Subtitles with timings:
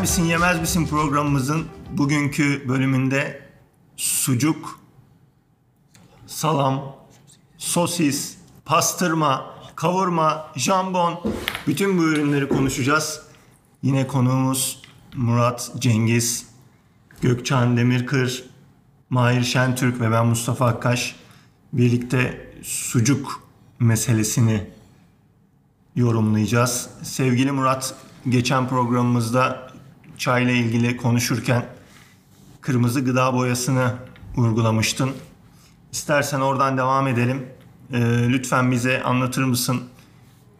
[0.00, 3.42] Misin yemez misin programımızın bugünkü bölümünde
[3.96, 4.80] sucuk,
[6.26, 6.96] salam,
[7.58, 11.20] sosis, pastırma, kavurma, jambon
[11.66, 13.22] bütün bu ürünleri konuşacağız.
[13.82, 14.82] Yine konuğumuz
[15.16, 16.46] Murat Cengiz,
[17.20, 18.44] Gökçen Demirkır,
[19.10, 21.16] Mahir Şentürk ve ben Mustafa Akkaş
[21.72, 23.42] birlikte sucuk
[23.78, 24.70] meselesini
[25.96, 26.90] yorumlayacağız.
[27.02, 27.94] Sevgili Murat,
[28.28, 29.69] geçen programımızda
[30.20, 31.66] çayla ilgili konuşurken
[32.60, 33.94] kırmızı gıda boyasını
[34.36, 35.10] vurgulamıştın.
[35.92, 37.46] İstersen oradan devam edelim.
[37.92, 37.98] Ee,
[38.28, 39.82] lütfen bize anlatır mısın?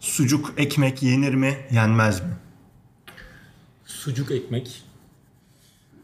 [0.00, 2.30] Sucuk ekmek yenir mi, yenmez mi?
[3.84, 4.82] Sucuk ekmek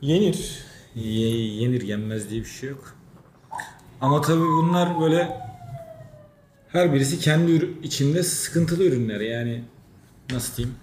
[0.00, 0.58] yenir.
[0.94, 2.94] Ye- yenir yenmez diye bir şey yok.
[4.00, 5.40] Ama tabii bunlar böyle
[6.68, 9.64] her birisi kendi içinde sıkıntılı ürünler yani
[10.30, 10.76] nasıl diyeyim?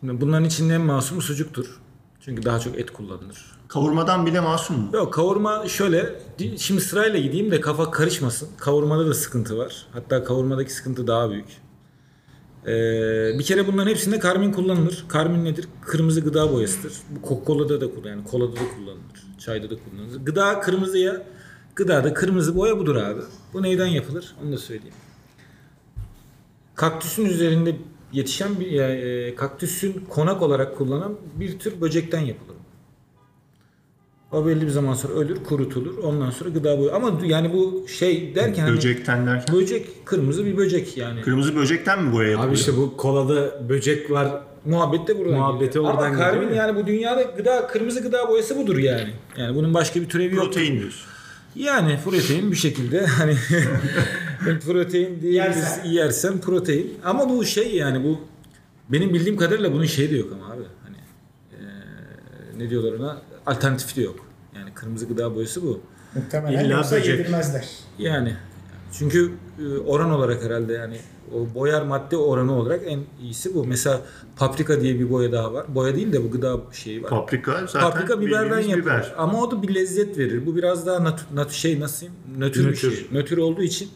[0.00, 1.80] Şimdi bunların içinde en masumu sucuktur.
[2.26, 3.44] Çünkü daha çok et kullanılır.
[3.68, 4.90] Kavurmadan bile masum mu?
[4.92, 8.48] Yok kavurma şöyle di- şimdi sırayla gideyim de kafa karışmasın.
[8.58, 9.86] Kavurmada da sıkıntı var.
[9.92, 11.46] Hatta kavurmadaki sıkıntı daha büyük.
[12.66, 15.04] Ee, bir kere bunların hepsinde karmin kullanılır.
[15.08, 15.68] Karmin nedir?
[15.82, 16.92] Kırmızı gıda boyasıdır.
[17.10, 18.10] Bu Coca-Cola'da da kullanılır.
[18.10, 19.26] Yani kolada da kullanılır.
[19.38, 20.20] Çayda da kullanılır.
[20.24, 21.22] Gıda kırmızıya
[21.76, 23.20] gıdada kırmızı boya budur abi.
[23.52, 24.34] Bu neyden yapılır?
[24.44, 24.94] Onu da söyleyeyim.
[26.74, 27.76] Kaktüsün üzerinde
[28.16, 32.56] yetişen bir e, kaktüsün konak olarak kullanan bir tür böcekten yapılır.
[34.32, 35.98] O belli bir zaman sonra ölür, kurutulur.
[35.98, 36.94] Ondan sonra gıda boyu.
[36.94, 39.54] Ama yani bu şey derken hani Böcekten derken.
[39.56, 41.20] böcek kırmızı bir böcek yani.
[41.22, 42.50] Kırmızı böcekten mi boya yapılıyor?
[42.50, 44.28] Abi işte bu kolada böcek var.
[44.64, 45.84] Muhabbet de buradan Muhabbeti geliyor.
[45.94, 46.56] oradan Ama karbin geliyor.
[46.56, 49.10] yani bu dünyada gıda kırmızı gıda boyası budur yani.
[49.36, 50.44] Yani bunun başka bir türevi yok.
[50.44, 51.06] Protein diyorsun.
[51.56, 53.34] Yani protein bir şekilde hani
[54.66, 55.80] protein diye Yersen.
[55.84, 56.94] biz yersen protein.
[57.04, 58.20] Ama bu şey yani bu
[58.88, 60.62] benim bildiğim kadarıyla bunun şeyi de yok ama abi.
[60.84, 60.96] Hani
[61.52, 63.22] eee, ne diyorlar ona?
[63.46, 64.26] Alternatifi de yok.
[64.56, 65.80] Yani kırmızı gıda boyası bu.
[66.14, 67.18] Muhtemelen İlla yoksa böcek.
[67.18, 67.68] yedirmezler.
[67.98, 68.34] Yani
[68.92, 70.96] çünkü e, oran olarak herhalde yani
[71.34, 73.64] o boyar madde oranı olarak en iyisi bu.
[73.64, 74.00] Mesela
[74.36, 75.66] paprika diye bir boya daha var.
[75.74, 77.10] Boya değil de bu gıda şeyi var.
[77.10, 78.82] Paprika zaten Paprika biberden yapılır.
[78.82, 79.14] biber.
[79.18, 80.46] Ama o da bir lezzet verir.
[80.46, 82.20] Bu biraz daha nat, nat şey nasıl diyeyim?
[82.38, 82.76] Nötr, bir Nötr.
[82.90, 83.06] şey.
[83.12, 83.88] Nötr olduğu için.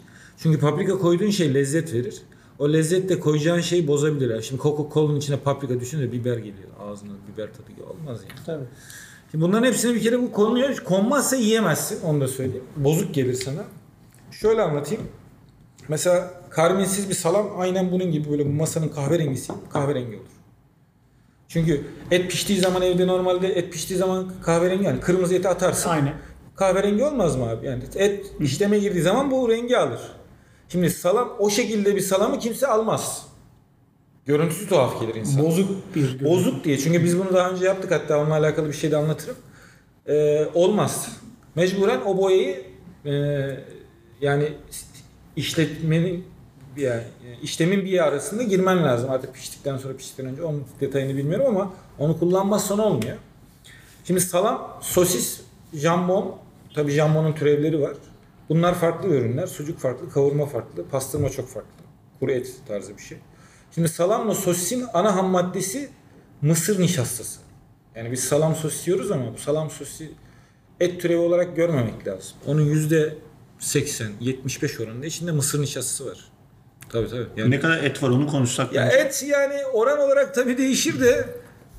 [0.42, 2.22] Çünkü paprika koyduğun şey lezzet verir.
[2.58, 4.42] O lezzet de koyacağın şeyi bozabilir.
[4.42, 6.68] Şimdi Coca-Cola'nın içine paprika düşününce biber geliyor.
[6.80, 8.40] Ağzına biber tadı olmaz yani.
[8.46, 8.64] Tabii.
[9.30, 10.76] Şimdi bunların hepsini bir kere bu konuyor.
[10.76, 12.00] Konmazsa yiyemezsin.
[12.02, 12.64] Onu da söyleyeyim.
[12.76, 13.64] Bozuk gelir sana.
[14.30, 15.02] Şöyle anlatayım.
[15.88, 20.40] Mesela karminsiz bir salam aynen bunun gibi böyle bu masanın kahverengisi kahverengi olur.
[21.48, 25.90] Çünkü et piştiği zaman evde normalde et piştiği zaman kahverengi yani kırmızı eti atarsın.
[25.90, 26.14] Aynen.
[26.56, 27.66] Kahverengi olmaz mı abi?
[27.66, 30.00] Yani et işleme girdiği zaman bu rengi alır.
[30.72, 33.26] Şimdi salam o şekilde bir salamı kimse almaz.
[34.26, 35.44] Görüntüsü tuhaf gelir insan.
[35.44, 36.78] Bozuk bir Bozuk diye.
[36.78, 39.36] Çünkü biz bunu daha önce yaptık hatta onunla alakalı bir şey de anlatırım.
[40.06, 41.08] Ee, olmaz.
[41.54, 42.64] Mecburen o boyayı
[43.04, 43.12] e,
[44.20, 44.52] yani
[45.36, 46.24] işletmenin
[46.76, 47.02] yani
[47.42, 49.10] işlemin bir arasında girmen lazım.
[49.10, 53.16] Artık piştikten sonra piştikten önce onun detayını bilmiyorum ama onu kullanmazsan olmuyor.
[54.04, 55.40] Şimdi salam, sosis,
[55.74, 56.36] jambon,
[56.74, 57.92] tabii jambonun türevleri var.
[58.50, 59.46] Bunlar farklı ürünler.
[59.46, 61.70] Sucuk farklı, kavurma farklı, pastırma çok farklı.
[62.20, 63.18] Kuru et tarzı bir şey.
[63.74, 65.88] Şimdi salamla sosisin ana ham maddesi
[66.42, 67.40] mısır nişastası.
[67.96, 70.10] Yani biz salam sosis yiyoruz ama bu salam sosisi
[70.80, 72.32] et türevi olarak görmemek lazım.
[72.46, 73.14] Onun yüzde
[73.60, 76.18] 80-75 oranında içinde mısır nişastası var.
[76.88, 77.26] Tabii tabii.
[77.36, 78.72] Yani Ne kadar et var onu konuşsak.
[78.72, 78.96] ya bence.
[78.96, 81.28] et yani oran olarak tabii değişir de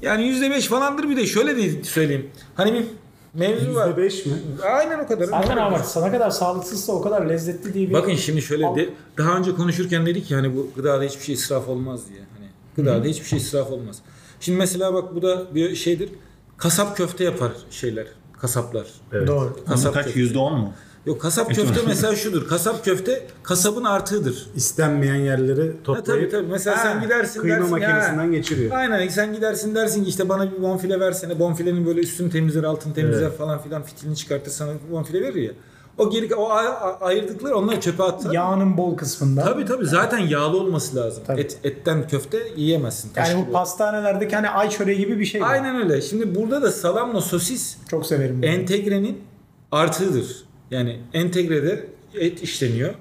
[0.02, 2.32] yani yüzde beş falandır bir de şöyle de söyleyeyim.
[2.56, 2.86] Hani bir
[3.34, 3.90] mevzu var.
[3.90, 4.34] %5 mi?
[4.64, 5.26] Aynen o kadar.
[5.26, 7.90] Zaten ama sana kadar sağlıksızsa o kadar lezzetli değil.
[7.90, 11.36] bir- Bakın şimdi şöyle de, daha önce konuşurken dedik ya hani bu gıdada hiçbir şey
[11.36, 12.20] israf olmaz diye.
[12.38, 13.98] Hani gıdada hiçbir şey israf olmaz.
[14.40, 16.10] Şimdi mesela bak bu da bir şeydir.
[16.58, 18.08] Kasap köfte yapar şeyler.
[18.40, 18.88] Kasaplar.
[19.14, 19.28] Evet.
[19.28, 19.58] Doğru.
[19.68, 20.06] Kasap kaç?
[20.06, 20.20] köfte.
[20.20, 20.74] Yüzde on mu?
[21.06, 22.48] Yok kasap köfte mesela şudur.
[22.48, 24.48] Kasap köfte kasabın artığıdır.
[24.56, 26.48] İstenmeyen yerleri Ha, tabii toplayıp tabii.
[26.48, 28.32] Mesela sen Ha, gidersin kıyma dersin makinesinden ya.
[28.32, 28.72] geçiriyor.
[28.76, 31.40] Aynen sen gidersin dersin ki işte bana bir bonfile versene.
[31.40, 33.38] Bonfilenin böyle üstünü temizler, altını temizler Evet.
[33.38, 35.52] falan filan fitilini çıkartır sana bonfile verir ya.
[35.98, 38.32] O geri o ay- ay- ayırdıkları onları çöpe atar.
[38.34, 39.42] Yağının bol kısmında.
[39.44, 41.24] Tabii tabii zaten yağlı olması lazım.
[41.28, 41.42] Tabii.
[41.42, 43.12] Et, etten köfte yiyemezsin.
[43.16, 43.52] Yani bu gibi.
[43.52, 45.42] pastanelerdeki hani ay çöreği gibi bir şey.
[45.42, 45.50] var.
[45.52, 46.02] Aynen öyle.
[46.02, 48.46] Şimdi burada da salamla sosis Çok severim bunu.
[48.46, 49.22] entegrenin
[49.72, 50.44] artığıdır.
[50.72, 52.94] Yani entegrede et işleniyor.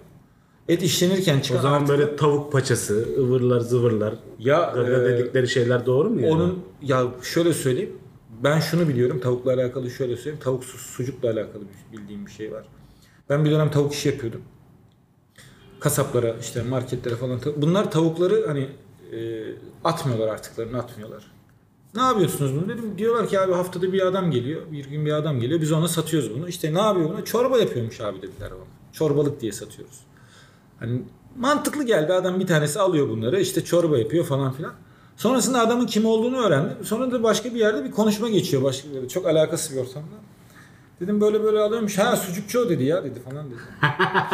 [0.68, 5.86] Et işlenirken çıkan O zaman artılar- böyle tavuk paçası, ıvırlar zıvırlar, ya e, dedikleri şeyler
[5.86, 6.32] doğru mu yani?
[6.32, 7.92] Onun ya şöyle söyleyeyim.
[8.44, 9.20] Ben şunu biliyorum.
[9.20, 10.38] Tavukla alakalı şöyle söyleyeyim.
[10.44, 11.62] Tavuk su- sucukla alakalı
[11.92, 12.64] bildiğim bir şey var.
[13.28, 14.40] Ben bir dönem tavuk işi yapıyordum.
[15.80, 17.40] Kasaplara işte marketlere falan.
[17.56, 18.68] Bunlar tavukları hani
[19.12, 19.42] e,
[19.84, 21.24] atmıyorlar artıklarını atmıyorlar.
[21.94, 22.68] Ne yapıyorsunuz bunu?
[22.68, 24.62] Dedim diyorlar ki abi haftada bir adam geliyor.
[24.72, 25.60] Bir gün bir adam geliyor.
[25.60, 26.48] Biz ona satıyoruz bunu.
[26.48, 27.24] İşte ne yapıyor buna?
[27.24, 28.92] Çorba yapıyormuş abi dediler bana.
[28.92, 30.00] Çorbalık diye satıyoruz.
[30.78, 31.02] Hani
[31.36, 32.12] mantıklı geldi.
[32.12, 33.40] Adam bir tanesi alıyor bunları.
[33.40, 34.72] işte çorba yapıyor falan filan.
[35.16, 36.84] Sonrasında adamın kim olduğunu öğrendim.
[36.84, 38.62] Sonra da başka bir yerde bir konuşma geçiyor.
[38.62, 39.08] Başka bir yerde.
[39.08, 40.16] Çok alakası bir ortamda.
[41.00, 41.98] Dedim böyle böyle alıyormuş.
[41.98, 43.58] Ha sucukçu o dedi ya dedi falan dedi.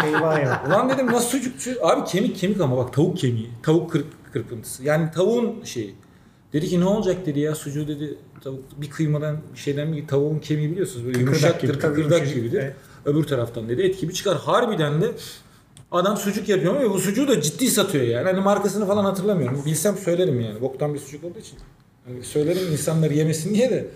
[0.07, 0.65] Eyvah ya.
[0.69, 1.71] Ulan dedim nasıl sucukçu?
[1.83, 3.51] Abi kemik kemik ama bak tavuk kemiği.
[3.63, 4.85] Tavuk kırp, kırpıntısı.
[4.85, 5.95] Yani tavuğun şeyi.
[6.57, 8.15] Dedi ki ne olacak dedi ya sucuğu dedi
[8.45, 12.59] tavuk bir kıymadan bir şeyden bir tavuğun kemiği biliyorsunuz böyle yumuşaktır gibi, kıkırdak gibidir.
[12.59, 12.75] Evet.
[13.05, 14.37] Öbür taraftan dedi et gibi çıkar.
[14.37, 15.07] Harbiden de
[15.91, 18.25] adam sucuk yapıyor ama bu sucuğu da ciddi satıyor yani.
[18.25, 19.63] Hani markasını falan hatırlamıyorum.
[19.67, 20.61] Bilsem söylerim yani.
[20.61, 21.59] Boktan bir sucuk olduğu için.
[22.07, 23.87] Hani söylerim insanlar yemesin diye de.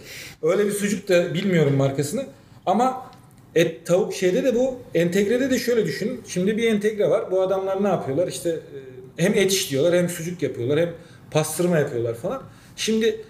[0.43, 2.27] Öyle bir sucuk da bilmiyorum markasını.
[2.67, 3.11] Ama
[3.55, 6.21] et tavuk şeyde de bu entegrede de şöyle düşünün.
[6.27, 7.31] Şimdi bir entegre var.
[7.31, 8.29] Bu adamlar ne yapıyorlar?
[8.29, 10.95] İşte e, hem et işliyorlar hem sucuk yapıyorlar hem
[11.31, 12.43] pastırma yapıyorlar falan.
[12.77, 13.25] Şimdi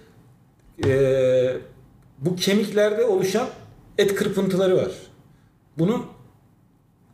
[0.86, 1.56] e,
[2.18, 3.48] bu kemiklerde oluşan
[3.98, 4.92] et kırpıntıları var.
[5.78, 6.06] Bunun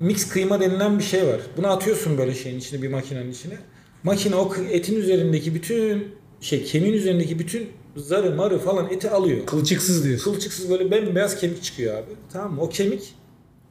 [0.01, 1.41] mix kıyma denilen bir şey var.
[1.57, 3.59] Bunu atıyorsun böyle şeyin içine bir makinenin içine.
[4.03, 9.47] Makine o etin üzerindeki bütün şey kemiğin üzerindeki bütün zarı marı falan eti alıyor.
[9.47, 10.33] Kılçıksız diyorsun.
[10.33, 12.11] Kılçıksız böyle bembeyaz kemik çıkıyor abi.
[12.33, 12.63] Tamam mı?
[12.63, 13.15] O kemik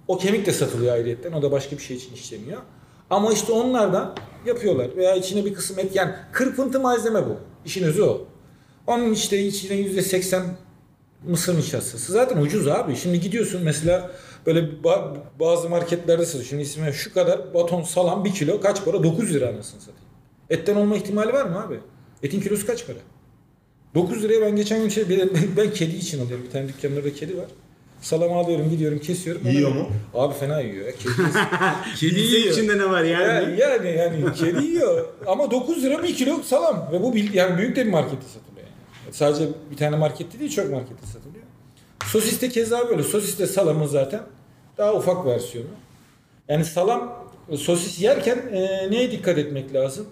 [0.07, 1.31] o kemik de satılıyor ayrıyetten.
[1.31, 2.62] O da başka bir şey için işleniyor.
[3.10, 4.16] Ama işte onlardan
[4.46, 4.96] yapıyorlar.
[4.98, 7.38] Veya içine bir kısım et yani kırpıntı malzeme bu.
[7.66, 8.28] İşin özü o.
[8.88, 10.44] Onun işte içine yüzde seksen
[11.28, 12.13] mısır nişastası.
[12.13, 12.96] Zaten ucuz abi.
[12.96, 14.12] Şimdi gidiyorsun mesela
[14.46, 16.46] böyle ba- bazı marketlerde satıyor.
[16.46, 19.04] Şimdi ismi şu kadar baton salam bir kilo kaç para?
[19.04, 20.01] 9 lira anasını satayım.
[20.50, 21.80] Etten olma ihtimali var mı abi?
[22.24, 22.98] Etin kilosu kaç para?
[23.96, 26.46] 9 liraya ben geçen gün şey, ben, ben kedi için alıyorum.
[26.46, 27.46] Bir tane dükkanlarda kedi var.
[28.01, 29.47] Salamı alıyorum, gidiyorum, kesiyorum.
[29.47, 29.89] Yiyor mu?
[30.13, 30.92] Abi fena yiyor ya.
[30.92, 31.13] Kedi,
[32.00, 32.51] kedi yiyor.
[32.53, 33.59] içinde ne var Ya- yani?
[33.59, 35.06] Yani, yani kedi yiyor.
[35.27, 36.89] Ama 9 lira bir kilo salam.
[36.92, 38.68] Ve bu yani büyük de bir markette satılıyor.
[39.06, 39.13] Yani.
[39.13, 41.44] Sadece bir tane markette değil, çok markette satılıyor.
[42.06, 43.03] Sosis de keza böyle.
[43.03, 44.21] Sosis de salamın zaten
[44.77, 45.68] daha ufak versiyonu.
[46.50, 47.25] Yani salam,
[47.57, 50.06] sosis yerken e, neye dikkat etmek lazım?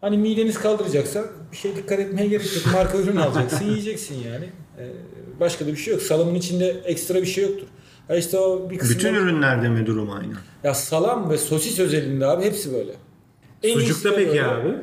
[0.00, 2.74] Hani mideniz kaldıracaksa bir şey dikkat etmeye gerek yok.
[2.74, 4.48] Marka ürün alacaksın, yiyeceksin yani.
[4.78, 4.90] Ee,
[5.40, 6.02] başka da bir şey yok.
[6.02, 7.66] Salamın içinde ekstra bir şey yoktur.
[8.08, 8.96] Ha işte o bir kısmı...
[8.96, 10.34] Bütün ürünlerde mi durum aynı?
[10.64, 12.92] Ya salam ve sosis özelinde abi hepsi böyle.
[13.62, 14.44] En Sucukta peki böyle.
[14.44, 14.74] abi?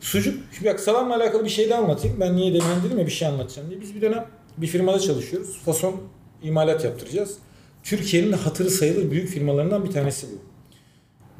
[0.00, 2.16] Sucuk, şimdi bak salamla alakalı bir şey de anlatayım.
[2.20, 3.80] Ben niye demin dedim ya bir şey anlatacağım diye.
[3.80, 4.26] Biz bir dönem
[4.58, 5.58] bir firmada çalışıyoruz.
[5.64, 6.00] Fason
[6.42, 7.38] imalat yaptıracağız.
[7.82, 10.38] Türkiye'nin hatırı sayılır büyük firmalarından bir tanesi bu.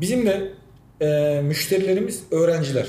[0.00, 0.52] Bizim de
[1.00, 2.86] e, müşterilerimiz öğrenciler.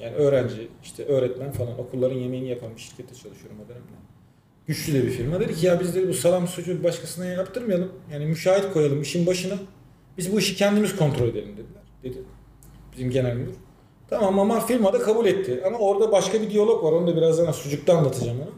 [0.00, 3.92] Yani öğrenci, işte öğretmen falan okulların yemeğini yapan bir şirkette çalışıyorum o dönemde.
[4.70, 5.40] Güçlü de bir firma.
[5.40, 7.88] Dedi ki ya biz de bu salam sucuğu başkasına yaptırmayalım.
[8.12, 9.54] Yani müşahit koyalım işin başına.
[10.18, 11.82] Biz bu işi kendimiz kontrol edelim dediler.
[12.04, 12.18] Dedi.
[12.92, 13.54] Bizim genel müdür.
[14.10, 15.62] Tamam ama firma da kabul etti.
[15.66, 16.92] Ama orada başka bir diyalog var.
[16.92, 18.50] Onu da birazdan sucukta anlatacağım onu.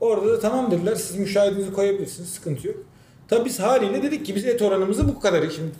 [0.00, 0.94] Orada da tamam dediler.
[0.94, 2.28] Siz müşahidinizi koyabilirsiniz.
[2.28, 2.76] Sıkıntı yok.
[3.28, 5.50] Tabii biz haliyle dedik ki biz et oranımızı bu kadar.
[5.50, 5.70] Şimdi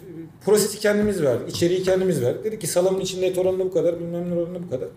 [0.44, 1.48] prosesi kendimiz verdik.
[1.56, 2.44] içeriği kendimiz verdik.
[2.44, 4.00] Dedik ki salamın içinde et oranı bu kadar.
[4.00, 4.88] Bilmem ne oranı bu kadar.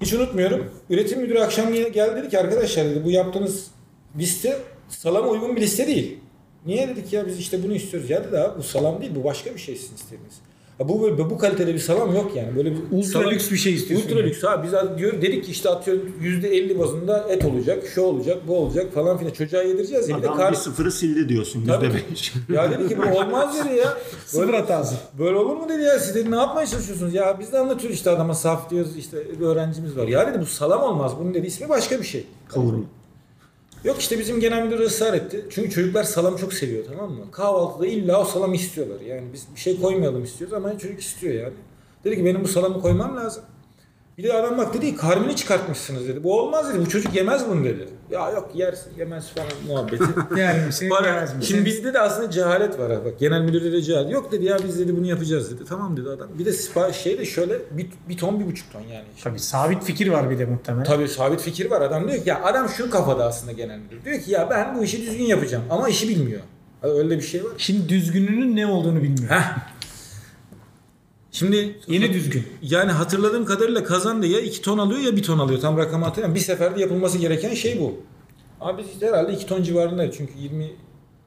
[0.00, 0.64] Hiç unutmuyorum.
[0.90, 3.75] Üretim müdürü akşam gel- geldi dedi ki arkadaşlar dedi bu yaptığınız
[4.18, 4.58] liste
[4.88, 6.18] salama uygun bir liste değil.
[6.66, 8.10] Niye dedik ya biz işte bunu istiyoruz.
[8.10, 10.34] Ya dedi abi bu salam değil bu başka bir şey sizin istediğiniz.
[10.78, 12.56] Ha, bu böyle bu kalitede bir salam yok yani.
[12.56, 14.08] Böyle bir Ultra salam- lüks bir şey istiyorsun.
[14.08, 14.66] Ultra lüks abi.
[14.66, 19.18] Biz diyor, dedik ki işte atıyorum %50 bazında et olacak, şu olacak, bu olacak falan
[19.18, 19.32] filan.
[19.32, 20.18] Çocuğa yedireceğiz ya.
[20.18, 20.52] Bir de Adam kar...
[20.52, 21.66] bir sıfırı sildi diyorsun.
[21.66, 22.04] Tabii Yüzde ki.
[22.10, 22.32] beş.
[22.56, 23.98] Ya dedi ki bu olmaz dedi ya.
[24.26, 24.94] Sıfır hatası.
[25.18, 28.10] Böyle olur mu dedi ya siz dedi ne yapmaya çalışıyorsunuz ya biz de anlatıyoruz işte
[28.10, 30.08] adama saf diyoruz işte bir öğrencimiz var.
[30.08, 32.24] Ya dedi bu salam olmaz bunun dedi ismi başka bir şey.
[32.48, 32.84] Kavurma.
[33.84, 35.46] Yok işte bizim genel müdür ısrar etti.
[35.50, 37.30] Çünkü çocuklar salam çok seviyor tamam mı?
[37.32, 39.00] Kahvaltıda illa o salamı istiyorlar.
[39.00, 41.54] Yani biz bir şey koymayalım istiyoruz ama çocuk istiyor yani.
[42.04, 43.44] Dedi ki benim bu salamı koymam lazım.
[44.18, 46.24] Bir de adam bak dedi karmini çıkartmışsınız dedi.
[46.24, 46.80] Bu olmaz dedi.
[46.86, 47.88] Bu çocuk yemez bunu dedi.
[48.10, 50.04] Ya yok yersin yemez falan muhabbeti.
[50.36, 51.44] Yani senin Bana, yemez mi?
[51.44, 53.04] şimdi bizde de aslında cehalet var ha.
[53.04, 54.12] Bak genel müdürde de cehalet.
[54.12, 55.64] Yok dedi ya biz dedi bunu yapacağız dedi.
[55.68, 56.28] Tamam dedi adam.
[56.38, 59.04] Bir de sipariş şey de şöyle bir, bir ton bir buçuk ton yani.
[59.24, 60.84] Tabii sabit fikir var bir de muhtemelen.
[60.84, 61.80] Tabii sabit fikir var.
[61.80, 64.04] Adam diyor ki ya adam şu kafada aslında genel müdür.
[64.04, 66.40] Diyor ki ya ben bu işi düzgün yapacağım ama işi bilmiyor.
[66.82, 67.52] Öyle bir şey var.
[67.58, 69.30] Şimdi düzgününün ne olduğunu bilmiyor.
[69.30, 69.75] Heh.
[71.36, 72.46] Şimdi Yeni düzgün.
[72.62, 75.60] yani hatırladığım kadarıyla kazan da ya 2 ton alıyor ya 1 ton alıyor.
[75.60, 76.34] Tam rakamı hatırlamıyorum.
[76.34, 77.94] Bir seferde yapılması gereken şey bu.
[78.60, 80.66] Abi biz işte herhalde 2 ton civarında çünkü 20 ne,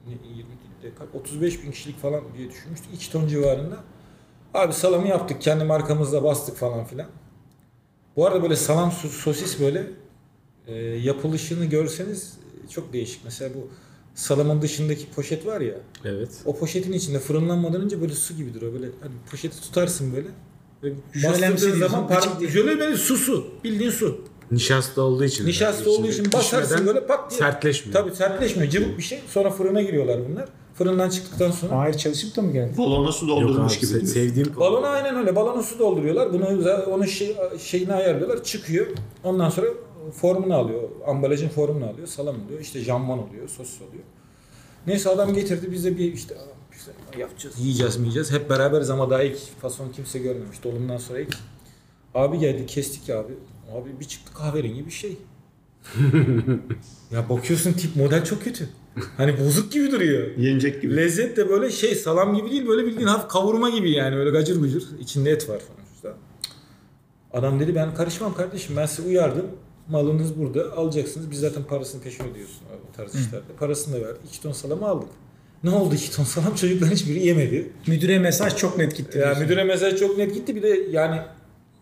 [0.08, 0.46] 20 değil
[0.82, 2.94] de kaç- 35 bin kişilik falan diye düşünmüştük.
[2.94, 3.76] 2 ton civarında.
[4.54, 5.42] Abi salamı yaptık.
[5.42, 7.06] Kendi markamızla bastık falan filan.
[8.16, 9.86] Bu arada böyle salam sos- sosis böyle
[10.66, 13.24] e, yapılışını görseniz e, çok değişik.
[13.24, 13.68] Mesela bu
[14.14, 15.74] salamın dışındaki poşet var ya.
[16.04, 16.28] Evet.
[16.44, 18.86] O poşetin içinde fırınlanmadan önce böyle su gibidir o böyle.
[19.00, 20.28] Hani poşeti tutarsın böyle.
[20.82, 22.50] böyle Jölemsi bastırdığın zaman parmak değil.
[22.50, 23.46] jöle böyle su su.
[23.64, 24.20] Bildiğin su.
[24.50, 25.46] Nişasta olduğu için.
[25.46, 27.38] Nişasta olduğu için basarsın böyle pat diye.
[27.38, 28.00] Sertleşmiyor.
[28.02, 28.70] Tabii sertleşmiyor.
[28.70, 29.20] Cıvık bir şey.
[29.28, 30.48] Sonra fırına giriyorlar bunlar.
[30.74, 31.78] Fırından çıktıktan sonra.
[31.78, 32.72] Hayır çalışıp da mı geldi?
[32.78, 33.86] Balona su Yok abi, doldurmuş gibi.
[33.86, 34.08] se- diyorsun.
[34.12, 35.36] sevdiğim Balona aynen öyle.
[35.36, 36.32] Balona su dolduruyorlar.
[36.32, 36.46] Bunu
[36.90, 38.44] onun şey, şeyini ayarlıyorlar.
[38.44, 38.86] Çıkıyor.
[39.24, 39.66] Ondan sonra
[40.10, 40.82] formunu alıyor.
[41.06, 42.06] Ambalajın formunu alıyor.
[42.06, 42.60] Salam oluyor.
[42.60, 43.48] İşte jambon oluyor.
[43.48, 44.04] Sos oluyor.
[44.86, 45.72] Neyse adam getirdi.
[45.72, 47.54] Biz de bir işte "Aa, işte yapacağız.
[47.60, 48.32] Yiyeceğiz mi yiyeceğiz.
[48.32, 50.64] Hep beraberiz ama daha ilk fason kimse görmemiş.
[50.64, 51.36] Dolumdan sonra ilk.
[52.14, 53.32] Abi geldi kestik abi.
[53.72, 55.16] Abi bir çıktı kahverengi bir şey.
[57.10, 58.68] ya bakıyorsun tip model çok kötü.
[59.16, 60.36] Hani bozuk gibi duruyor.
[60.36, 60.96] Yenecek gibi.
[60.96, 64.60] Lezzet de böyle şey salam gibi değil böyle bildiğin hafif kavurma gibi yani öyle gacır
[64.60, 64.82] gucur.
[65.00, 66.18] İçinde et var sonuçta.
[67.32, 69.46] Adam dedi ben karışmam kardeşim ben size uyardım.
[69.88, 71.30] Malınız burada alacaksınız.
[71.30, 73.52] Biz zaten parasını peşin ödüyorsun o tarz işlerde.
[73.58, 74.20] Parasını da verdik.
[74.28, 75.08] 2 ton salamı aldık.
[75.64, 76.54] Ne oldu 2 ton salam?
[76.60, 77.72] Çocukların hiçbiri yemedi.
[77.86, 79.18] Müdüre mesaj çok net gitti.
[79.18, 79.42] Ya diyorsun.
[79.42, 80.56] müdüre mesaj çok net gitti.
[80.56, 81.20] Bir de yani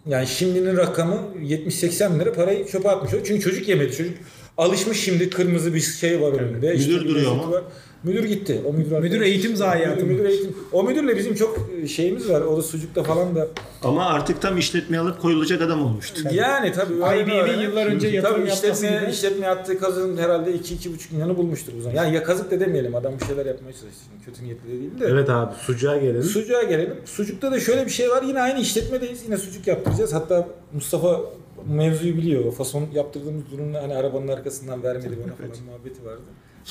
[0.07, 3.13] yani şimdinin rakamı 70-80 bin lira parayı çöpe atmış.
[3.25, 3.97] Çünkü çocuk yemedi.
[3.97, 4.15] Çocuk
[4.59, 6.73] alışmış şimdi kırmızı bir şey var önünde.
[6.73, 7.53] Müdür bir duruyor mu?
[7.53, 7.63] Var.
[8.05, 8.61] Müdür gitti.
[8.67, 10.13] O müdür, Müdür eğitim zayiatı mı?
[10.13, 10.57] Müdür eğitim.
[10.73, 12.41] O müdürle bizim çok şeyimiz var.
[12.41, 13.49] O da sucukta falan da.
[13.83, 16.23] Ama artık tam işletmeye alıp koyulacak adam olmuştu.
[16.33, 16.95] Yani tabii.
[16.95, 17.63] IBM'in öyle öyle.
[17.63, 19.11] yıllar önce yatırım Tabii işletme, gibi.
[19.11, 21.97] işletme yaptığı kazının herhalde 2-2,5 milyonu bulmuştur bu zaman.
[21.97, 22.95] Yani ya kazık da demeyelim.
[22.95, 24.01] Adam bir şeyler yapmaya çalıştı.
[24.25, 25.07] Kötü niyetli de değil de.
[25.09, 26.23] Evet abi sucuğa gelelim.
[26.23, 26.97] Sucuğa gelelim.
[27.05, 28.23] Sucukta da şöyle bir şey var.
[28.23, 29.25] Yine aynı işletmedeyiz.
[29.25, 30.15] Yine sucuk yaptıracağız.
[30.15, 31.21] Hatta Mustafa
[31.69, 32.45] mevzuyu biliyor.
[32.45, 36.23] O fason yaptırdığımız durumda hani arabanın arkasından vermedi bana falan muhabbeti vardı.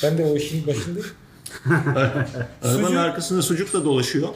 [0.04, 1.08] Ben de o işin başındayım.
[2.64, 4.28] Arabanın Sucuk- arkasında sucukla dolaşıyor.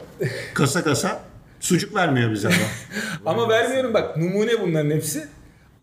[0.54, 1.20] Kasa kasa.
[1.60, 2.56] Sucuk vermiyor bize ama.
[3.32, 5.28] Ama vermiyorum bak numune bunların hepsi.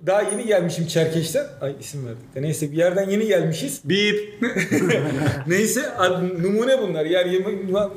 [0.05, 1.47] Daha yeni gelmişim Çerkeş'ten.
[1.61, 2.41] Ay isim verdik de.
[2.41, 3.81] Neyse bir yerden yeni gelmişiz.
[3.85, 4.33] Bip.
[5.47, 7.05] Neyse ad- numune bunlar.
[7.05, 7.45] Yani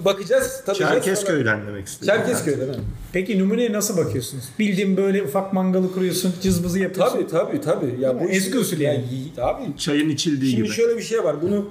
[0.05, 0.63] bakacağız.
[0.67, 0.93] tadacağız.
[0.93, 2.15] Çerkezköy'den demek istedim.
[2.15, 2.69] Çerkezköy'den.
[2.69, 2.75] ha.
[3.13, 4.45] Peki numuneye nasıl bakıyorsunuz?
[4.59, 7.15] Bildiğin böyle ufak mangalı kuruyorsun, cızbızı yapıyorsun.
[7.19, 8.01] Tabii tabii tabii.
[8.01, 9.05] Ya bu Ezgi usulü yani.
[9.41, 10.75] Abi Çayın içildiği Şimdi gibi.
[10.75, 11.37] şöyle bir şey var.
[11.43, 11.71] Bunu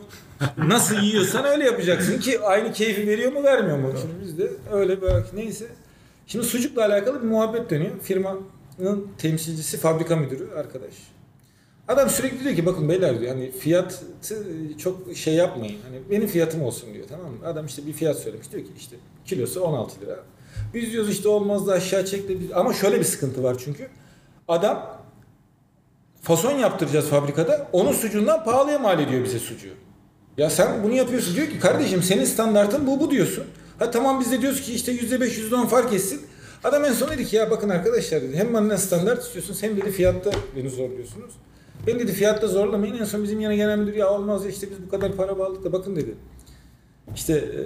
[0.67, 3.93] nasıl yiyorsan öyle yapacaksın ki aynı keyfi veriyor mu vermiyor mu?
[4.01, 5.65] Şimdi biz de öyle böyle neyse.
[6.27, 7.91] Şimdi sucukla alakalı bir muhabbet dönüyor.
[8.03, 8.41] Firmanın
[9.17, 10.93] temsilcisi fabrika müdürü arkadaş.
[11.87, 14.05] Adam sürekli diyor ki bakın beyler diyor hani fiyatı
[14.77, 15.75] çok şey yapmayın.
[15.83, 17.47] Hani benim fiyatım olsun diyor tamam mı?
[17.47, 20.19] Adam işte bir fiyat söylemiş diyor ki işte kilosu 16 lira.
[20.73, 23.87] Biz diyoruz işte olmaz da aşağı çek de ama şöyle bir sıkıntı var çünkü.
[24.47, 25.01] Adam
[26.21, 27.67] fason yaptıracağız fabrikada.
[27.71, 29.73] Onun sucuğundan pahalıya mal ediyor bize sucuğu.
[30.37, 31.35] Ya sen bunu yapıyorsun.
[31.35, 33.43] Diyor ki kardeşim senin standartın bu bu diyorsun.
[33.79, 36.21] Ha tamam biz de diyoruz ki işte %5 %10 fark etsin.
[36.63, 38.35] Adam en son dedi ki ya bakın arkadaşlar dedi.
[38.35, 41.33] Hem benden standart istiyorsunuz hem dedi fiyatta beni zorluyorsunuz.
[41.87, 42.97] Beni dedi fiyatta zorlamayın.
[42.97, 45.63] En son bizim yana gelen müdür ya olmaz ya işte biz bu kadar para bağladık
[45.63, 46.15] da bakın dedi.
[47.15, 47.61] İşte e,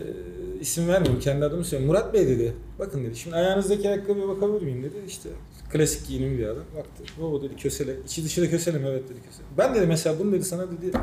[0.60, 1.92] isim vermeyeyim kendi adımı söyleyeyim.
[1.92, 2.54] Murat Bey dedi.
[2.80, 3.16] Bakın dedi.
[3.16, 4.96] Şimdi ayağınızdaki ayakkabıya bakabilir miyim dedi.
[5.08, 5.30] İşte
[5.72, 6.64] klasik giyinimli bir adam.
[6.78, 7.24] Baktı.
[7.24, 7.96] O dedi kösele.
[8.06, 8.78] İçi dışı da kösele?
[8.78, 9.46] Evet dedi kösele.
[9.58, 10.98] Ben dedi mesela bunu dedi sana dedi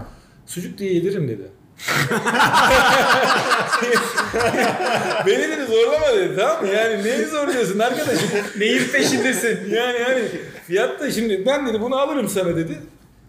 [0.46, 1.42] sucuk diye yediririm dedi.
[5.26, 6.68] Beni dedi zorlama dedi tamam mı?
[6.68, 8.28] Yani neyi zorluyorsun arkadaşım?
[8.58, 9.58] Neyin peşindesin?
[9.70, 10.22] Yani yani
[10.66, 12.78] fiyat da şimdi ben dedi bunu alırım sana dedi.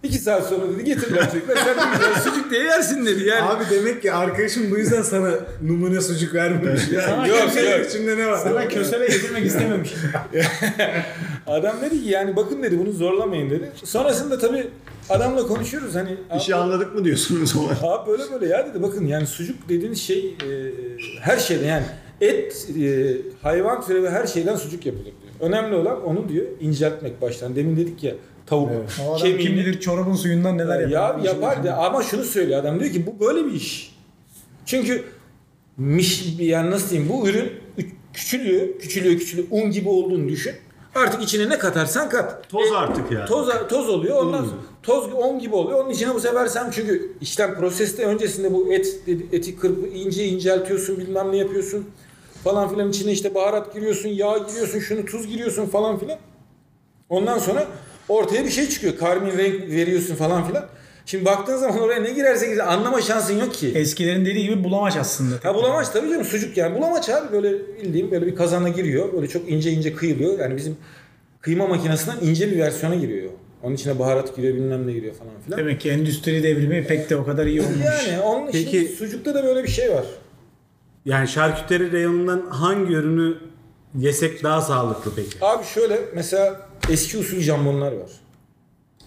[0.03, 1.55] İki saat sonra dedi getirdiler çocuklar.
[1.57, 3.41] Sen de güzel sucuk diye yersin dedi yani.
[3.41, 5.31] Abi demek ki arkadaşım bu yüzden sana
[5.61, 6.81] numune sucuk vermemiş.
[7.05, 7.85] Sana Yok, yok.
[7.89, 8.37] İçinde ne var?
[8.37, 9.93] Sana kösele yedirmek istememiş.
[11.47, 13.71] Adam dedi ki yani bakın dedi bunu zorlamayın dedi.
[13.83, 14.67] Sonrasında tabii
[15.09, 16.17] adamla konuşuyoruz hani.
[16.37, 17.75] İşi anladık mı diyorsunuz o zaman?
[17.97, 20.71] Abi böyle böyle ya dedi bakın yani sucuk dediğiniz şey e,
[21.21, 21.85] her şeyden yani
[22.21, 25.33] et, e, hayvan türevi her şeyden sucuk yapılır diyor.
[25.39, 27.55] Önemli olan onu diyor inceltmek baştan.
[27.55, 28.13] Demin dedik ya
[28.45, 28.69] tavuk
[29.07, 29.55] O adam kim kemiğini.
[29.65, 30.89] bilir çorabın suyundan neler yapar.
[30.89, 33.95] Ya yapar da ama şunu söylüyor adam diyor ki bu böyle bir iş.
[34.65, 35.03] Çünkü
[35.77, 37.51] miş, yani nasıl diyeyim bu ürün
[38.13, 39.47] küçülüyor, küçülüyor, küçülüyor.
[39.51, 40.53] Un gibi olduğunu düşün.
[40.95, 42.49] Artık içine ne katarsan kat.
[42.49, 43.25] Toz artık yani.
[43.25, 44.17] Toz toz oluyor.
[44.25, 45.79] Ondan sonra toz un gibi oluyor.
[45.79, 48.99] Onun içine bu sefer sen çünkü işlem proseste öncesinde bu et
[49.31, 51.89] eti kırp ince inceltiyorsun, bilmem ne yapıyorsun
[52.43, 56.17] falan filan içine işte baharat giriyorsun, yağ giriyorsun, şunu tuz giriyorsun falan filan.
[57.09, 57.67] Ondan sonra
[58.09, 58.97] ortaya bir şey çıkıyor.
[58.97, 60.65] Karmin renk veriyorsun falan filan.
[61.05, 63.71] Şimdi baktığın zaman oraya ne girerse girse anlama şansın yok ki.
[63.75, 65.35] Eskilerin dediği gibi bulamaç aslında.
[65.43, 66.77] Ha bulamaç tabii canım sucuk yani.
[66.77, 69.13] Bulamaç abi böyle bildiğim böyle bir kazana giriyor.
[69.13, 70.39] Böyle çok ince ince kıyılıyor.
[70.39, 70.77] Yani bizim
[71.41, 73.29] kıyma makinesinden ince bir versiyona giriyor.
[73.63, 75.59] Onun içine baharat giriyor bilmem ne giriyor falan filan.
[75.59, 78.07] Demek ki endüstri devrimi pek de o kadar iyi olmamış.
[78.11, 80.05] Yani onun Peki- sucukta da böyle bir şey var.
[81.05, 83.37] Yani şarküteri reyonundan hangi ürünü
[83.97, 85.37] yesek daha sağlıklı peki?
[85.41, 88.09] Abi şöyle mesela eski usul jambonlar var.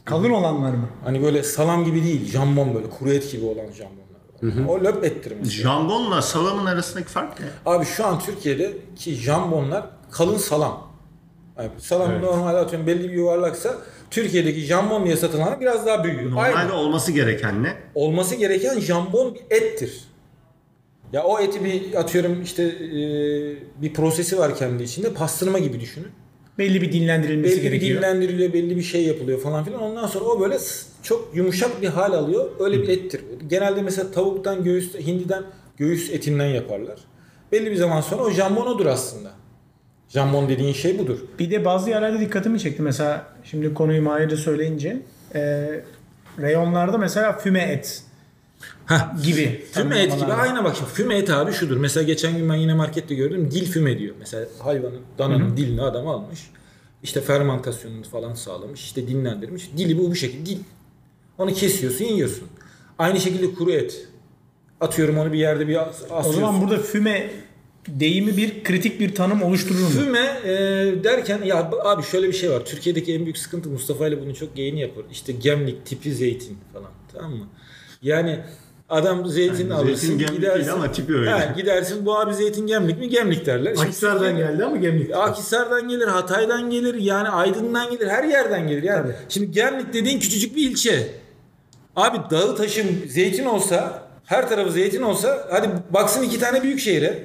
[0.07, 0.89] Kalın olanlar mı?
[1.05, 4.69] Hani böyle salam gibi değil, jambon böyle kuru et gibi olan jambonlar var.
[4.69, 5.63] O löp ettir mesela.
[5.63, 7.47] Jambonla salamın arasındaki fark ne?
[7.67, 10.87] Abi şu an Türkiye'de ki jambonlar kalın salam.
[11.59, 13.75] Yani salam normal atıyorum belli bir yuvarlaksa
[14.11, 16.31] Türkiye'deki jambon diye satılan biraz daha büyüyor.
[16.31, 16.75] Normalde Aynı.
[16.75, 17.77] olması gereken ne?
[17.95, 20.05] Olması gereken jambon bir ettir.
[21.13, 22.99] Ya o eti bir atıyorum işte e,
[23.83, 26.11] bir prosesi var kendi içinde pastırma gibi düşünün.
[26.59, 27.99] Belli bir dinlendirilmesi Belli bir gerekiyor.
[27.99, 29.83] dinlendiriliyor, belli bir şey yapılıyor falan filan.
[29.83, 30.59] Ondan sonra o böyle
[31.03, 32.51] çok yumuşak bir hal alıyor.
[32.61, 33.21] Öyle bir ettir.
[33.47, 35.43] Genelde mesela tavuktan, göğüs, hindiden
[35.77, 36.99] göğüs etinden yaparlar.
[37.53, 39.31] Belli bir zaman sonra o jambon odur aslında.
[40.09, 41.19] Jambon dediğin şey budur.
[41.39, 42.83] Bir de bazı yerlerde dikkatimi çekti.
[42.83, 45.03] Mesela şimdi konuyu Mahir'de söyleyince
[45.35, 45.71] e,
[46.41, 48.03] reyonlarda mesela füme et
[48.87, 49.23] Heh.
[49.25, 49.65] gibi.
[49.73, 51.77] Füme et gibi aynen bak şimdi füme et abi şudur.
[51.77, 54.15] Mesela geçen gün ben yine markette gördüm dil füme diyor.
[54.19, 56.41] Mesela hayvanın dananın dilini adam almış.
[57.03, 58.81] İşte fermentasyonunu falan sağlamış.
[58.85, 59.71] işte dinlendirmiş.
[59.77, 60.59] Dili bu bu şekilde dil.
[61.39, 62.49] Onu kesiyorsun yiyorsun.
[62.99, 64.07] Aynı şekilde kuru et.
[64.81, 66.41] Atıyorum onu bir yerde bir as- O asıyorsun.
[66.41, 67.31] zaman burada füme
[67.89, 69.89] deyimi bir kritik bir tanım oluşturur mu?
[69.89, 70.55] Füme e,
[71.05, 72.65] derken ya abi şöyle bir şey var.
[72.65, 75.05] Türkiye'deki en büyük sıkıntı Mustafa ile bunu çok yayını yapar.
[75.13, 77.47] İşte gemlik tipi zeytin falan tamam mı?
[78.07, 78.39] Yani
[78.89, 80.59] adam zeytin Yani alırsın zeytin gidersin.
[80.61, 81.31] değil ama tipi öyle.
[81.31, 83.09] Ha, gidersin bu abi zeytin gemlik mi?
[83.09, 83.71] Gemlik derler.
[83.75, 85.15] Şimdi Akhisar'dan Türkiye'de- geldi ama gemlik.
[85.15, 88.83] Akhisar'dan gelir, Hatay'dan gelir, yani Aydın'dan gelir, her yerden gelir.
[88.83, 89.15] Yani Tabii.
[89.29, 91.09] şimdi Gemlik dediğin küçücük bir ilçe.
[91.97, 97.23] Abi dağı taşın zeytin olsa, her tarafı zeytin olsa, hadi baksın iki tane büyük şehre.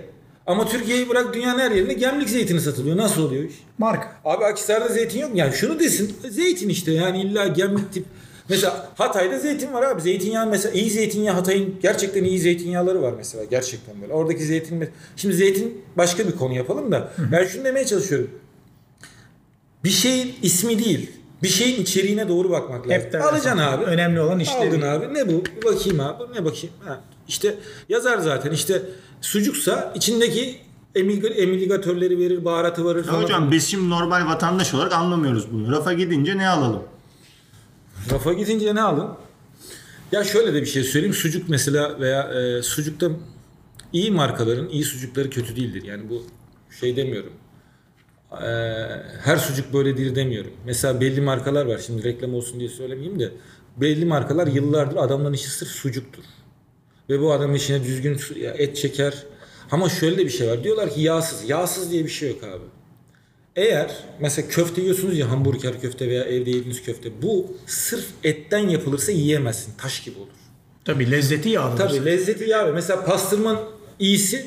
[0.48, 2.98] Ama Türkiye'yi bırak dünyanın her yerinde Gemlik zeytini satılıyor.
[2.98, 3.56] Nasıl oluyor iş?
[3.78, 4.08] Marka.
[4.26, 5.38] Abi Akhisar'da zeytin yok mu?
[5.38, 8.06] Yani şunu desin, zeytin işte yani illa Gemlik tip.
[8.52, 10.02] Mesela Hatay'da zeytin var abi.
[10.02, 13.44] Zeytinyağı mesela iyi zeytinyağı Hatay'ın gerçekten iyi zeytinyağları var mesela.
[13.44, 14.14] Gerçekten böyle.
[14.14, 18.30] Oradaki zeytin şimdi zeytin başka bir konu yapalım da ben şunu demeye çalışıyorum.
[19.84, 21.12] Bir şeyin ismi değil.
[21.44, 22.92] Bir şeyin içeriğine doğru bakmak lazım.
[23.14, 23.84] Hep Alacaksın abi.
[23.84, 24.68] Önemli olan işlevi.
[24.68, 25.14] Aldın abi.
[25.14, 25.44] Ne bu?
[25.46, 26.24] Bir bakayım abi.
[26.36, 26.76] Ne bakayım?
[26.86, 27.02] Ha.
[27.28, 27.56] İşte
[27.90, 28.52] yazar zaten.
[28.52, 28.82] İşte
[29.22, 30.56] sucuksa içindeki
[30.96, 33.22] emilga- emilgatörleri verir, baharatı verir falan.
[33.24, 35.72] hocam biz şimdi normal vatandaş olarak anlamıyoruz bunu.
[35.72, 36.84] Rafa gidince ne alalım?
[38.10, 39.08] Rafa gidince ne aldın?
[40.12, 41.14] Ya şöyle de bir şey söyleyeyim.
[41.14, 43.10] Sucuk mesela veya e, sucukta
[43.94, 45.84] iyi markaların iyi sucukları kötü değildir.
[45.84, 46.24] Yani bu
[46.80, 47.34] şey demiyorum.
[48.32, 48.46] E,
[49.24, 50.52] her sucuk böyledir demiyorum.
[50.66, 51.78] Mesela belli markalar var.
[51.78, 53.32] Şimdi reklam olsun diye söylemeyeyim de
[53.78, 56.24] belli markalar yıllardır adamların işi sırf sucuktur.
[57.10, 58.20] Ve bu adamın işine düzgün
[58.58, 59.14] et çeker.
[59.72, 60.64] Ama şöyle de bir şey var.
[60.64, 61.50] Diyorlar ki yağsız.
[61.50, 62.64] Yağsız diye bir şey yok abi.
[63.56, 69.12] Eğer mesela köfte yiyorsunuz ya hamburger köfte veya evde yediğiniz köfte bu sırf etten yapılırsa
[69.12, 69.74] yiyemezsin.
[69.78, 70.28] Taş gibi olur.
[70.86, 71.78] Tabii lezzeti yağlı.
[71.78, 72.66] Tabii lezzeti yağ.
[72.74, 73.60] Mesela pastırmanın
[74.00, 74.46] iyisi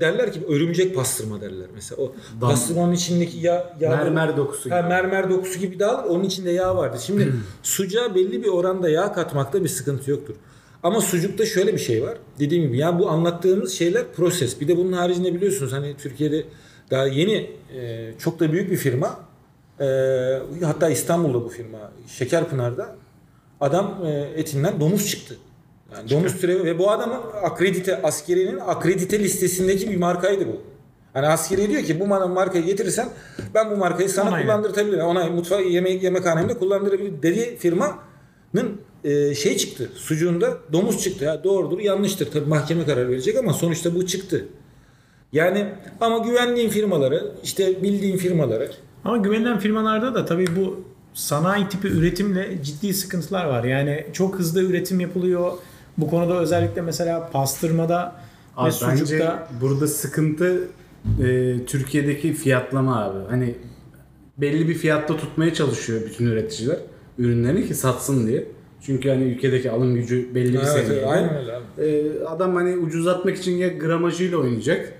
[0.00, 1.66] derler ki örümcek pastırma derler.
[1.74, 4.88] Mesela o pastırmanın içindeki yağ, yağ Mermer dokusu Ha, gibi.
[4.88, 6.04] mermer dokusu gibi dağılır.
[6.04, 7.00] Onun içinde yağ vardır.
[7.06, 10.34] Şimdi sucuğa belli bir oranda yağ katmakta bir sıkıntı yoktur.
[10.82, 12.18] Ama sucukta şöyle bir şey var.
[12.38, 14.60] Dediğim gibi ya bu anlattığımız şeyler proses.
[14.60, 16.44] Bir de bunun haricinde biliyorsunuz hani Türkiye'de
[16.94, 19.20] daha yeni e, çok da büyük bir firma
[19.80, 19.86] e,
[20.64, 22.96] hatta İstanbul'da bu firma Şekerpınar'da
[23.60, 25.36] adam e, etinden domuz çıktı.
[25.96, 30.60] Yani domuz türevi ve bu adamın akredite askerinin akredite listesindeki bir markaydı bu.
[31.12, 33.08] Hani askeri diyor ki bu ma- markayı getirirsen
[33.54, 34.46] ben bu markayı sana Onayla.
[34.46, 35.04] kullandırtabilirim.
[35.04, 39.90] Ona mutfak yemek yemekhanemde kullandırabilirim dediği firmanın e, şey çıktı.
[39.94, 41.24] Sucuğunda domuz çıktı.
[41.24, 42.30] Ya doğrudur, yanlıştır.
[42.30, 44.46] Tabii mahkeme karar verecek ama sonuçta bu çıktı.
[45.34, 45.66] Yani
[46.00, 48.70] ama güvendiğin firmaları, işte bildiğin firmaları
[49.04, 53.64] Ama güvenilen firmalarda da tabii bu sanayi tipi üretimle ciddi sıkıntılar var.
[53.64, 55.52] Yani çok hızlı üretim yapılıyor.
[55.98, 58.12] Bu konuda özellikle mesela pastırmada
[58.56, 60.68] Abi ve bence sucukta burada sıkıntı
[61.24, 63.18] e, Türkiye'deki fiyatlama abi.
[63.30, 63.54] Hani
[64.38, 66.78] belli bir fiyatta tutmaya çalışıyor bütün üreticiler
[67.18, 68.44] ürünlerini ki satsın diye.
[68.80, 70.94] Çünkü hani ülkedeki alım gücü belli bir Evet, seviyede.
[70.94, 71.86] evet, aynen öyle abi.
[71.86, 74.92] E, adam hani ucuzlatmak için ya gramajıyla oynayacak.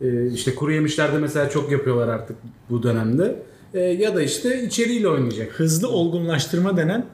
[0.00, 2.36] E, işte kuru yemişlerde mesela çok yapıyorlar artık
[2.70, 3.42] bu dönemde.
[3.74, 5.52] E, ya da işte içeriğiyle oynayacak.
[5.52, 7.06] hızlı olgunlaştırma denen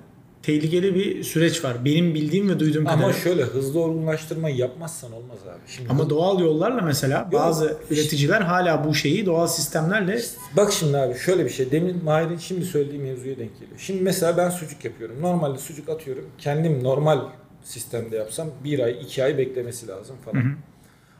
[0.42, 1.84] tehlikeli bir süreç var.
[1.84, 3.20] Benim bildiğim ve duyduğum Ama kadarıyla.
[3.20, 5.60] şöyle hızlı olgunlaştırmayı yapmazsan olmaz abi.
[5.66, 10.20] Şimdi Ama doğal yollarla mesela bazı üreticiler hala bu şeyi doğal sistemlerle
[10.56, 11.70] Bak şimdi abi şöyle bir şey.
[11.70, 13.78] Demin Mahir'in şimdi söylediği mevzuya denk geliyor.
[13.78, 15.16] Şimdi mesela ben sucuk yapıyorum.
[15.20, 16.24] Normalde sucuk atıyorum.
[16.38, 17.20] Kendim normal
[17.64, 20.56] sistemde yapsam bir ay, iki ay beklemesi lazım falan.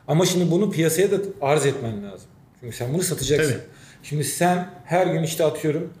[0.07, 2.29] Ama şimdi bunu piyasaya da arz etmen lazım.
[2.59, 3.51] Çünkü sen bunu satacaksın.
[3.51, 3.61] Tabii.
[4.03, 5.93] Şimdi sen her gün işte atıyorum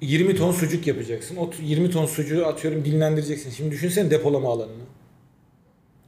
[0.00, 1.36] 20 ton sucuk yapacaksın.
[1.36, 3.50] O 20 ton sucuğu atıyorum dinlendireceksin.
[3.50, 4.82] Şimdi düşünsene depolama alanını.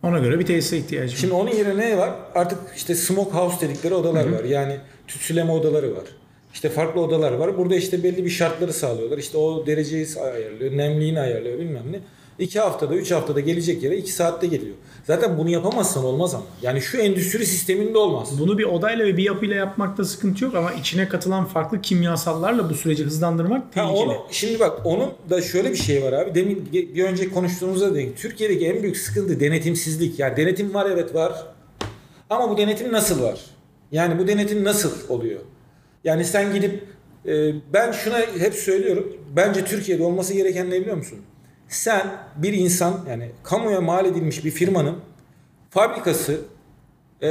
[0.02, 1.20] ona göre bir tesise ihtiyacım var.
[1.20, 2.14] Şimdi onun yerine ne var?
[2.34, 4.44] Artık işte smoke house dedikleri odalar var.
[4.44, 4.76] Yani
[5.08, 6.04] tütsüleme odaları var.
[6.54, 7.58] İşte farklı odalar var.
[7.58, 9.18] Burada işte belli bir şartları sağlıyorlar.
[9.18, 12.00] İşte o dereceyi ayarlıyor, nemliğini ayarlıyor bilmem ne.
[12.42, 14.74] 2 haftada 3 haftada gelecek yere 2 saatte geliyor.
[15.06, 16.44] Zaten bunu yapamazsan olmaz ama.
[16.62, 18.40] Yani şu endüstri sisteminde olmaz.
[18.40, 22.74] Bunu bir odayla ve bir yapıyla yapmakta sıkıntı yok ama içine katılan farklı kimyasallarla bu
[22.74, 23.98] süreci hızlandırmak Ha, tehlikeli.
[23.98, 26.34] onu, şimdi bak onun da şöyle bir şey var abi.
[26.34, 28.16] Demin bir önceki konuştuğumuzda dedik.
[28.18, 30.18] Türkiye'deki en büyük sıkıntı denetimsizlik.
[30.18, 31.46] Yani denetim var evet var.
[32.30, 33.40] Ama bu denetim nasıl var?
[33.92, 35.40] Yani bu denetim nasıl oluyor?
[36.04, 36.84] Yani sen gidip
[37.26, 39.16] e, ben şuna hep söylüyorum.
[39.36, 41.18] Bence Türkiye'de olması gereken ne biliyor musun?
[41.72, 42.06] Sen
[42.36, 44.96] bir insan yani kamuya mal edilmiş bir firmanın
[45.70, 46.40] fabrikası
[47.20, 47.28] e,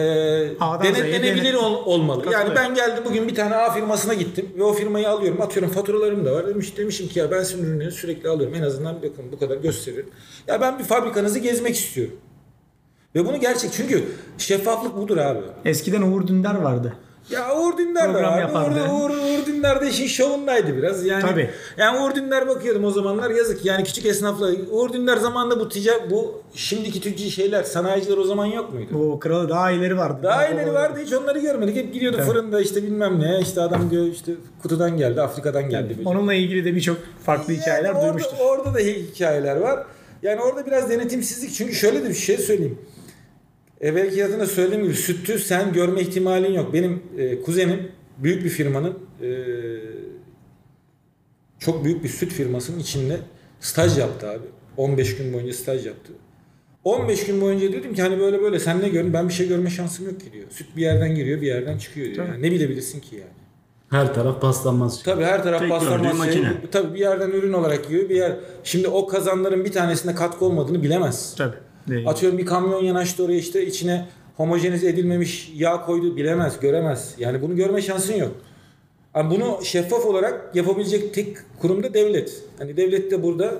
[0.59, 2.25] A'dan denetlenebilir denet- ol- olmalı.
[2.31, 5.41] Yani ben geldim bugün bir tane A firmasına gittim ve o firmayı alıyorum.
[5.41, 6.47] Atıyorum faturalarım da var.
[6.47, 8.55] Demiş, demişim ki ya ben sizin ürünleri sürekli alıyorum.
[8.55, 10.09] En azından bakın bu kadar gösteriyorum.
[10.47, 12.15] Ya ben bir fabrikanızı gezmek istiyorum.
[13.15, 14.03] Ve bunu gerçek çünkü
[14.37, 15.41] şeffaflık budur abi.
[15.65, 16.93] Eskiden Uğur Dündar vardı.
[17.29, 18.79] Ya Uğur Dündar da yapardı.
[18.91, 21.05] Uğur, Uğur, Uğur Dündar da işin şovundaydı biraz.
[21.05, 21.49] Yani, Tabii.
[21.77, 23.65] Yani Uğur Dündar bakıyordum o zamanlar yazık.
[23.65, 28.45] Yani küçük esnafla Uğur Dündar zamanında bu ticari bu şimdiki tüccar şeyler sanayiciler o zaman
[28.45, 28.89] yok muydu?
[28.93, 30.19] Bu kralı daha iyileri vardı.
[30.23, 31.75] Daha ileri vardı hiç onları görmedik.
[31.75, 32.29] Hep gidiyordu Evet.
[32.29, 33.39] fırında işte bilmem ne.
[33.41, 34.31] işte adam diyor işte
[34.61, 35.95] kutudan geldi, Afrika'dan geldi.
[35.97, 36.09] böyle.
[36.09, 38.37] Onunla ilgili de birçok farklı hikayeler Yani orada, duymuştur.
[38.39, 39.83] Orada da hikayeler var.
[40.23, 41.53] Yani orada biraz denetimsizlik.
[41.53, 42.77] Çünkü şöyle de bir şey söyleyeyim.
[43.81, 46.73] Evvelki adına söylediğim gibi sütü sen görme ihtimalin yok.
[46.73, 49.29] Benim e, kuzenim büyük bir firmanın e,
[51.59, 53.17] çok büyük bir süt firmasının içinde
[53.59, 54.45] staj yaptı abi.
[54.77, 56.13] 15 gün boyunca staj yaptı.
[56.83, 59.69] 15 gün boyunca diyordum ki hani böyle böyle sen ne görün ben bir şey görme
[59.69, 60.45] şansım yok ki diyor.
[60.49, 62.27] Süt bir yerden giriyor bir yerden çıkıyor diyor.
[62.27, 63.31] Yani ne bilebilirsin ki yani.
[63.89, 65.03] Her taraf paslanmaz.
[65.03, 66.17] Tabii her taraf Tek paslanmaz şey.
[66.17, 66.53] makine.
[66.71, 68.09] Tabii bir yerden ürün olarak yiyor.
[68.09, 68.35] Bir yer.
[68.63, 71.35] Şimdi o kazanların bir tanesinde katkı olmadığını bilemez.
[71.37, 71.55] Tabii.
[71.87, 72.07] Değil.
[72.09, 77.15] Atıyorum bir kamyon yanaştı oraya işte içine homojenize edilmemiş yağ koydu bilemez, göremez.
[77.17, 78.31] Yani bunu görme şansın yok.
[79.13, 82.43] Ama bunu şeffaf olarak yapabilecek tek kurum da devlet.
[82.59, 83.53] Hani devlet de burada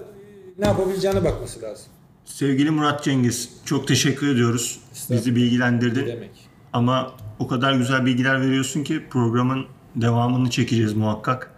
[0.60, 1.86] ne yapabileceğine bakması lazım.
[2.25, 4.79] Sevgili Murat Cengiz çok teşekkür ediyoruz.
[5.10, 6.07] Bizi Ne bilgilendirdin.
[6.07, 6.29] demek?
[6.73, 11.51] Ama o kadar güzel bilgiler veriyorsun ki programın devamını çekeceğiz muhakkak.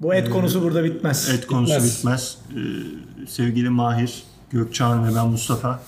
[0.00, 1.30] Bu et konusu burada bitmez.
[1.34, 1.98] Et konusu Bitmez.
[1.98, 2.38] bitmez.
[2.50, 5.82] Ee, sevgili Mahir, Gökçağan ve ben Mustafa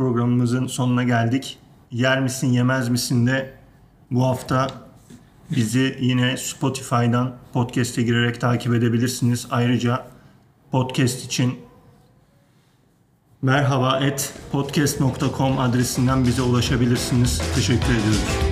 [0.00, 1.58] programımızın sonuna geldik.
[1.90, 3.54] Yer misin yemez misin de
[4.10, 4.68] bu hafta
[5.50, 9.46] bizi yine Spotify'dan podcast'e girerek takip edebilirsiniz.
[9.50, 10.06] Ayrıca
[10.72, 11.58] podcast için
[13.42, 17.42] merhaba et podcast.com adresinden bize ulaşabilirsiniz.
[17.54, 18.49] Teşekkür ediyoruz.